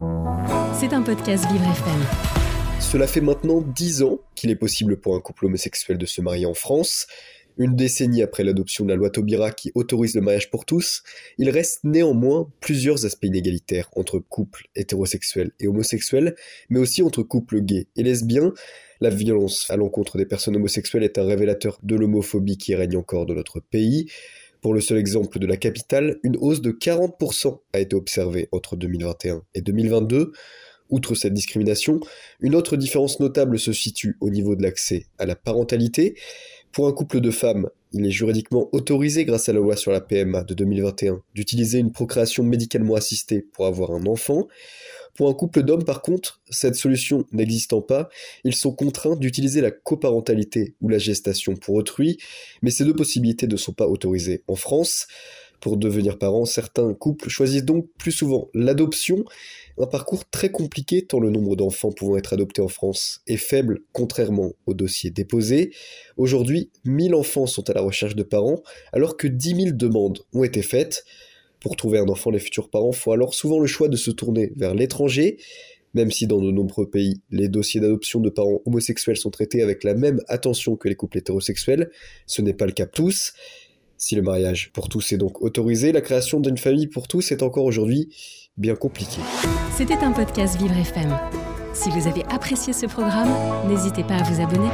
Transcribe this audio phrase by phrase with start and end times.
[0.00, 2.00] C'est un podcast Vivre FM.
[2.80, 6.46] Cela fait maintenant 10 ans qu'il est possible pour un couple homosexuel de se marier
[6.46, 7.06] en France.
[7.58, 11.02] Une décennie après l'adoption de la loi Taubira qui autorise le mariage pour tous,
[11.36, 16.34] il reste néanmoins plusieurs aspects inégalitaires entre couples hétérosexuels et homosexuels,
[16.70, 18.54] mais aussi entre couples gays et lesbiens.
[19.02, 23.26] La violence à l'encontre des personnes homosexuelles est un révélateur de l'homophobie qui règne encore
[23.26, 24.10] dans notre pays.
[24.60, 28.76] Pour le seul exemple de la capitale, une hausse de 40% a été observée entre
[28.76, 30.32] 2021 et 2022.
[30.90, 32.00] Outre cette discrimination,
[32.40, 36.16] une autre différence notable se situe au niveau de l'accès à la parentalité.
[36.72, 40.00] Pour un couple de femmes, il est juridiquement autorisé grâce à la loi sur la
[40.00, 44.46] PMA de 2021 d'utiliser une procréation médicalement assistée pour avoir un enfant.
[45.14, 48.08] Pour un couple d'hommes, par contre, cette solution n'existant pas,
[48.44, 52.18] ils sont contraints d'utiliser la coparentalité ou la gestation pour autrui,
[52.62, 55.06] mais ces deux possibilités ne sont pas autorisées en France.
[55.60, 59.24] Pour devenir parents, certains couples choisissent donc plus souvent l'adoption,
[59.78, 63.80] un parcours très compliqué tant le nombre d'enfants pouvant être adoptés en France est faible
[63.92, 65.72] contrairement aux dossiers déposés.
[66.16, 70.44] Aujourd'hui, 1000 enfants sont à la recherche de parents alors que 10 000 demandes ont
[70.44, 71.04] été faites.
[71.60, 74.52] Pour trouver un enfant, les futurs parents font alors souvent le choix de se tourner
[74.56, 75.38] vers l'étranger,
[75.92, 79.84] même si dans de nombreux pays, les dossiers d'adoption de parents homosexuels sont traités avec
[79.84, 81.90] la même attention que les couples hétérosexuels,
[82.26, 83.34] ce n'est pas le cas tous.
[83.96, 87.42] Si le mariage pour tous est donc autorisé, la création d'une famille pour tous est
[87.42, 88.08] encore aujourd'hui
[88.56, 89.20] bien compliquée.
[89.76, 91.18] C'était un podcast Vivre FM.
[91.74, 93.28] Si vous avez apprécié ce programme,
[93.68, 94.70] n'hésitez pas à vous abonner.